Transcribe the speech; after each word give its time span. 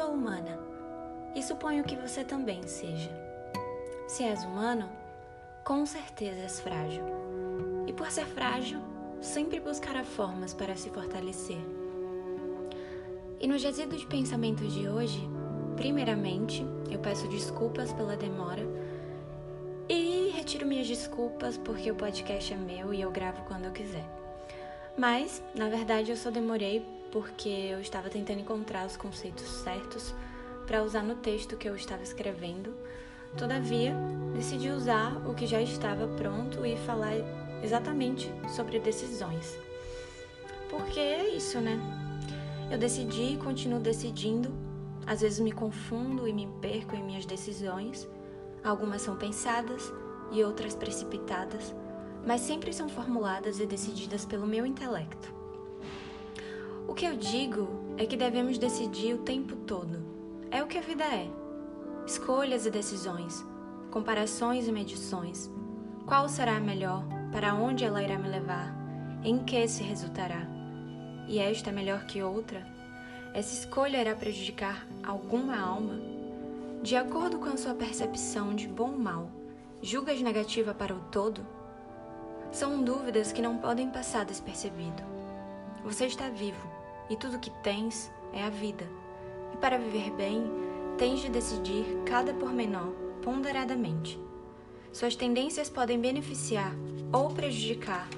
sou 0.00 0.12
humana 0.12 0.58
e 1.34 1.42
suponho 1.42 1.84
que 1.84 1.96
você 1.96 2.24
também 2.24 2.62
seja. 2.66 3.10
Se 4.06 4.22
és 4.22 4.44
humano, 4.44 4.88
com 5.64 5.84
certeza 5.84 6.40
és 6.40 6.60
frágil. 6.60 7.04
E 7.86 7.92
por 7.92 8.10
ser 8.10 8.24
frágil, 8.24 8.80
sempre 9.20 9.60
buscará 9.60 10.04
formas 10.04 10.54
para 10.54 10.76
se 10.76 10.88
fortalecer. 10.90 11.60
E 13.40 13.46
no 13.46 13.58
jazido 13.58 13.96
de 13.96 14.06
pensamentos 14.06 14.72
de 14.72 14.88
hoje, 14.88 15.28
primeiramente, 15.76 16.64
eu 16.90 16.98
peço 16.98 17.28
desculpas 17.28 17.92
pela 17.92 18.16
demora 18.16 18.62
e 19.88 20.30
retiro 20.34 20.66
minhas 20.66 20.86
desculpas 20.86 21.58
porque 21.58 21.90
o 21.90 21.96
podcast 21.96 22.54
é 22.54 22.56
meu 22.56 22.94
e 22.94 23.00
eu 23.00 23.10
gravo 23.10 23.42
quando 23.44 23.64
eu 23.64 23.72
quiser. 23.72 24.04
Mas, 24.96 25.42
na 25.54 25.68
verdade, 25.68 26.10
eu 26.10 26.16
só 26.16 26.30
demorei 26.30 26.99
porque 27.10 27.48
eu 27.48 27.80
estava 27.80 28.08
tentando 28.08 28.40
encontrar 28.40 28.86
os 28.86 28.96
conceitos 28.96 29.46
certos 29.46 30.14
para 30.66 30.82
usar 30.82 31.02
no 31.02 31.16
texto 31.16 31.56
que 31.56 31.68
eu 31.68 31.74
estava 31.74 32.02
escrevendo. 32.02 32.72
Todavia, 33.36 33.94
decidi 34.34 34.70
usar 34.70 35.16
o 35.26 35.34
que 35.34 35.46
já 35.46 35.60
estava 35.60 36.06
pronto 36.16 36.64
e 36.64 36.76
falar 36.78 37.12
exatamente 37.62 38.32
sobre 38.54 38.78
decisões. 38.78 39.58
Porque 40.68 41.00
é 41.00 41.28
isso, 41.30 41.60
né? 41.60 41.78
Eu 42.70 42.78
decidi 42.78 43.34
e 43.34 43.36
continuo 43.36 43.80
decidindo. 43.80 44.52
Às 45.06 45.22
vezes 45.22 45.40
me 45.40 45.50
confundo 45.50 46.28
e 46.28 46.32
me 46.32 46.48
perco 46.60 46.94
em 46.94 47.02
minhas 47.02 47.26
decisões. 47.26 48.08
Algumas 48.62 49.02
são 49.02 49.16
pensadas 49.16 49.92
e 50.30 50.44
outras 50.44 50.74
precipitadas, 50.74 51.74
mas 52.24 52.42
sempre 52.42 52.72
são 52.72 52.88
formuladas 52.88 53.58
e 53.58 53.66
decididas 53.66 54.24
pelo 54.24 54.46
meu 54.46 54.64
intelecto. 54.64 55.39
O 56.90 56.92
que 56.92 57.06
eu 57.06 57.14
digo 57.14 57.68
é 57.96 58.04
que 58.04 58.16
devemos 58.16 58.58
decidir 58.58 59.14
o 59.14 59.18
tempo 59.18 59.54
todo. 59.54 60.04
É 60.50 60.60
o 60.60 60.66
que 60.66 60.76
a 60.76 60.80
vida 60.80 61.04
é. 61.04 61.30
Escolhas 62.04 62.66
e 62.66 62.70
decisões, 62.70 63.46
comparações 63.92 64.66
e 64.66 64.72
medições. 64.72 65.48
Qual 66.04 66.28
será 66.28 66.56
a 66.56 66.60
melhor? 66.60 67.04
Para 67.30 67.54
onde 67.54 67.84
ela 67.84 68.02
irá 68.02 68.18
me 68.18 68.28
levar? 68.28 68.74
Em 69.22 69.38
que 69.38 69.68
se 69.68 69.84
resultará? 69.84 70.48
E 71.28 71.38
esta 71.38 71.70
é 71.70 71.72
melhor 71.72 72.06
que 72.06 72.24
outra? 72.24 72.66
Essa 73.32 73.54
escolha 73.54 74.00
irá 74.00 74.16
prejudicar 74.16 74.84
alguma 75.04 75.60
alma? 75.60 75.94
De 76.82 76.96
acordo 76.96 77.38
com 77.38 77.50
a 77.50 77.56
sua 77.56 77.72
percepção 77.72 78.52
de 78.52 78.66
bom 78.66 78.90
ou 78.90 78.98
mal, 78.98 79.30
julgas 79.80 80.20
negativa 80.20 80.74
para 80.74 80.92
o 80.92 81.00
todo? 81.12 81.46
São 82.50 82.82
dúvidas 82.82 83.30
que 83.30 83.40
não 83.40 83.58
podem 83.58 83.88
passar 83.90 84.24
despercebido. 84.24 85.04
Você 85.84 86.06
está 86.06 86.28
vivo 86.28 86.79
e 87.10 87.16
tudo 87.16 87.38
que 87.40 87.50
tens 87.62 88.10
é 88.32 88.42
a 88.42 88.48
vida. 88.48 88.88
E 89.52 89.56
para 89.58 89.76
viver 89.76 90.10
bem, 90.12 90.44
tens 90.96 91.20
de 91.20 91.28
decidir 91.28 91.84
cada 92.06 92.32
pormenor 92.32 92.92
ponderadamente. 93.20 94.18
Suas 94.92 95.14
tendências 95.14 95.68
podem 95.68 96.00
beneficiar 96.00 96.72
ou 97.12 97.28
prejudicar 97.30 98.08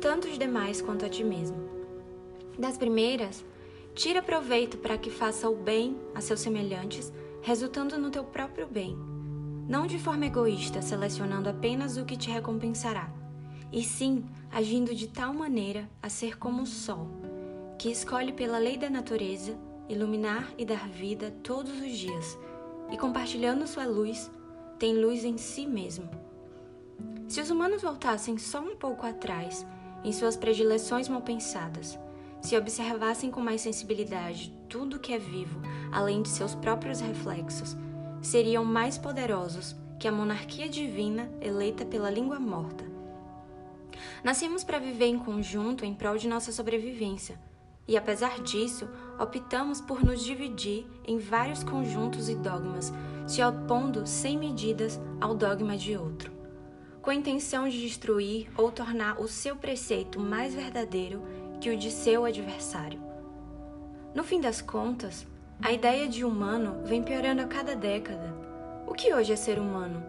tanto 0.00 0.28
os 0.28 0.38
demais 0.38 0.80
quanto 0.80 1.04
a 1.04 1.08
ti 1.08 1.22
mesmo. 1.22 1.56
Das 2.58 2.78
primeiras, 2.78 3.44
tira 3.94 4.22
proveito 4.22 4.78
para 4.78 4.96
que 4.96 5.10
faça 5.10 5.48
o 5.48 5.54
bem 5.54 5.96
a 6.14 6.20
seus 6.20 6.40
semelhantes, 6.40 7.12
resultando 7.42 7.98
no 7.98 8.10
teu 8.10 8.24
próprio 8.24 8.66
bem, 8.66 8.96
não 9.68 9.86
de 9.86 9.98
forma 9.98 10.26
egoísta, 10.26 10.80
selecionando 10.80 11.48
apenas 11.48 11.96
o 11.96 12.04
que 12.04 12.16
te 12.16 12.30
recompensará, 12.30 13.12
e 13.70 13.82
sim 13.82 14.24
agindo 14.50 14.94
de 14.94 15.06
tal 15.06 15.34
maneira 15.34 15.88
a 16.02 16.08
ser 16.08 16.38
como 16.38 16.62
o 16.62 16.66
sol, 16.66 17.06
que 17.80 17.90
escolhe 17.90 18.30
pela 18.30 18.58
lei 18.58 18.76
da 18.76 18.90
natureza 18.90 19.58
iluminar 19.88 20.52
e 20.58 20.66
dar 20.66 20.86
vida 20.86 21.34
todos 21.42 21.72
os 21.80 21.96
dias, 21.96 22.38
e 22.92 22.98
compartilhando 22.98 23.66
sua 23.66 23.86
luz, 23.86 24.30
tem 24.78 25.02
luz 25.02 25.24
em 25.24 25.38
si 25.38 25.66
mesmo. 25.66 26.06
Se 27.26 27.40
os 27.40 27.48
humanos 27.48 27.80
voltassem 27.80 28.36
só 28.36 28.60
um 28.60 28.76
pouco 28.76 29.06
atrás 29.06 29.66
em 30.04 30.12
suas 30.12 30.36
predileções 30.36 31.08
mal 31.08 31.22
pensadas, 31.22 31.98
se 32.42 32.54
observassem 32.54 33.30
com 33.30 33.40
mais 33.40 33.62
sensibilidade 33.62 34.54
tudo 34.68 35.00
que 35.00 35.14
é 35.14 35.18
vivo, 35.18 35.58
além 35.90 36.20
de 36.20 36.28
seus 36.28 36.54
próprios 36.54 37.00
reflexos, 37.00 37.74
seriam 38.20 38.62
mais 38.62 38.98
poderosos 38.98 39.74
que 39.98 40.06
a 40.06 40.12
monarquia 40.12 40.68
divina 40.68 41.32
eleita 41.40 41.86
pela 41.86 42.10
língua 42.10 42.38
morta. 42.38 42.84
Nascemos 44.22 44.62
para 44.62 44.78
viver 44.78 45.06
em 45.06 45.18
conjunto 45.18 45.82
em 45.82 45.94
prol 45.94 46.18
de 46.18 46.28
nossa 46.28 46.52
sobrevivência 46.52 47.40
e 47.86 47.96
apesar 47.96 48.40
disso, 48.40 48.88
optamos 49.18 49.80
por 49.80 50.04
nos 50.04 50.22
dividir 50.22 50.86
em 51.04 51.18
vários 51.18 51.64
conjuntos 51.64 52.28
e 52.28 52.34
dogmas, 52.34 52.92
se 53.26 53.42
opondo 53.42 54.06
sem 54.06 54.38
medidas 54.38 55.00
ao 55.20 55.34
dogma 55.34 55.76
de 55.76 55.96
outro, 55.96 56.32
com 57.02 57.10
a 57.10 57.14
intenção 57.14 57.68
de 57.68 57.80
destruir 57.80 58.48
ou 58.56 58.70
tornar 58.70 59.20
o 59.20 59.26
seu 59.26 59.56
preceito 59.56 60.20
mais 60.20 60.54
verdadeiro 60.54 61.22
que 61.60 61.70
o 61.70 61.76
de 61.76 61.90
seu 61.90 62.24
adversário. 62.24 63.00
No 64.14 64.24
fim 64.24 64.40
das 64.40 64.60
contas, 64.60 65.26
a 65.62 65.72
ideia 65.72 66.08
de 66.08 66.24
humano 66.24 66.80
vem 66.84 67.02
piorando 67.02 67.42
a 67.42 67.46
cada 67.46 67.76
década. 67.76 68.34
O 68.86 68.94
que 68.94 69.12
hoje 69.12 69.32
é 69.32 69.36
ser 69.36 69.58
humano? 69.58 70.02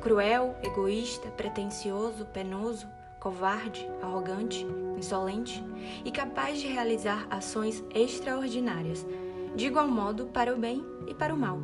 Cruel, 0.00 0.54
egoísta, 0.62 1.28
pretensioso, 1.30 2.26
penoso, 2.26 2.86
covarde, 3.20 3.86
arrogante, 4.02 4.66
insolente 4.96 5.62
e 6.04 6.10
capaz 6.10 6.58
de 6.58 6.66
realizar 6.66 7.26
ações 7.30 7.84
extraordinárias, 7.94 9.06
de 9.54 9.66
igual 9.66 9.86
modo 9.86 10.26
para 10.26 10.54
o 10.54 10.58
bem 10.58 10.84
e 11.06 11.14
para 11.14 11.34
o 11.34 11.36
mal. 11.36 11.58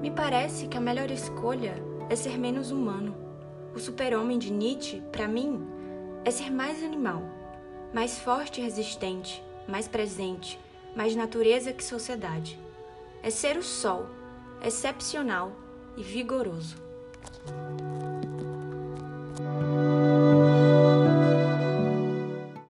Me 0.00 0.10
parece 0.10 0.68
que 0.68 0.78
a 0.78 0.80
melhor 0.80 1.10
escolha 1.10 1.74
é 2.08 2.16
ser 2.16 2.38
menos 2.38 2.70
humano. 2.70 3.14
O 3.74 3.78
super-homem 3.78 4.38
de 4.38 4.52
Nietzsche, 4.52 5.02
para 5.12 5.26
mim, 5.26 5.66
é 6.24 6.30
ser 6.30 6.50
mais 6.50 6.82
animal, 6.82 7.22
mais 7.92 8.18
forte 8.18 8.60
e 8.60 8.64
resistente, 8.64 9.42
mais 9.66 9.88
presente, 9.88 10.58
mais 10.94 11.16
natureza 11.16 11.72
que 11.72 11.82
sociedade. 11.82 12.58
É 13.22 13.30
ser 13.30 13.56
o 13.56 13.62
sol, 13.62 14.06
excepcional 14.62 15.52
e 15.96 16.02
vigoroso. 16.02 16.76